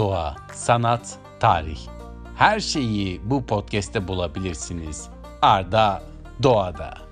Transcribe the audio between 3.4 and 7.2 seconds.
podcast'te bulabilirsiniz. Arda Doğada.